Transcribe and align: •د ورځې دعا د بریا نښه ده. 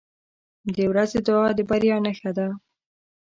•د 0.75 0.77
ورځې 0.91 1.19
دعا 1.27 1.47
د 1.57 1.59
بریا 1.69 1.97
نښه 2.05 2.31
ده. 2.37 2.47